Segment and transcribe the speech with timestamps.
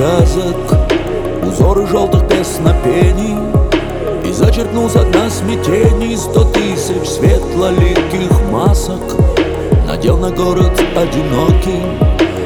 [0.00, 0.56] сказок.
[1.46, 3.36] Узоры желтых песнопений
[4.24, 9.00] И зачеркнул за дна смятений Сто тысяч светлоликих масок.
[9.86, 11.82] Надел на город одинокий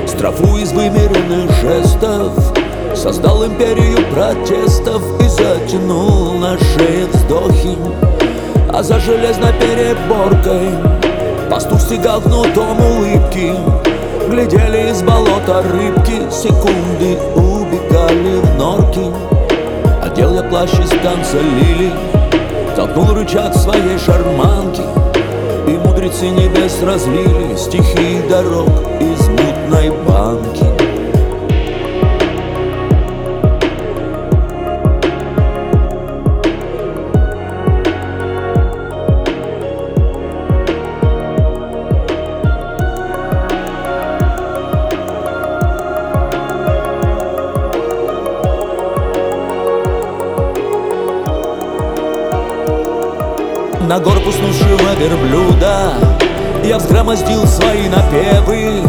[0.07, 2.33] Строфу из вымеренных жестов
[2.95, 7.77] Создал империю протестов И затянул на шее вздохи.
[8.73, 10.71] А за железной переборкой
[11.51, 13.53] Пастух стегал кнутом улыбки
[14.35, 19.13] Глядели из болота рыбки Секунды убегали в норки.
[20.03, 21.93] Одел я плащ из танца лилий
[22.75, 24.83] Толкнул рычаг своей шарманки.
[25.69, 30.84] И мудрецы небес разлили Стихи дорог из мутной банки
[53.89, 55.93] На корпус нушего верблюда.
[56.65, 58.83] Я взгромоздил свои напевы.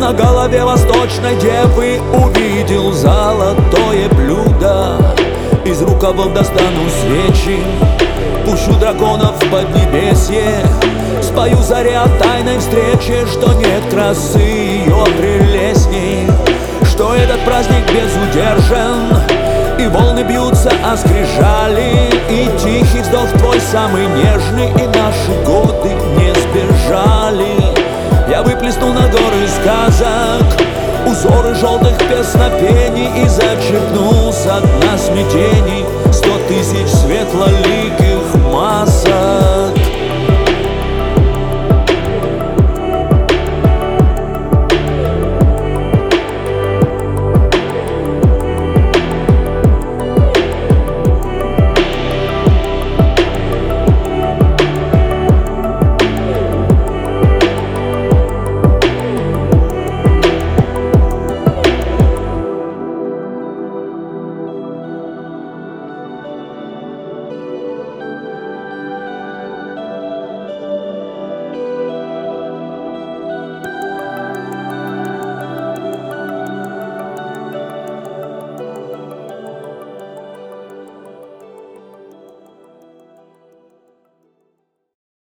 [0.00, 4.98] На голове восточной девы Увидел золотое блюдо.
[5.64, 7.60] Из рукавов достану свечи
[8.44, 10.66] Пущу драконов в поднебесье.
[11.22, 16.28] Спою заре о тайной встрече Что нет красы ее прелестней.
[16.82, 19.33] Что этот праздник безудержен
[19.84, 26.32] И волны бьются о скрижали И тихий вздох твой самый нежный И наши годы не
[26.32, 27.74] сбежали.
[28.30, 30.46] Я выплеснул на горы сказок
[31.06, 38.34] Узоры желтых песнопений И зачеркнул со дна смятений Сто тысяч светлоликих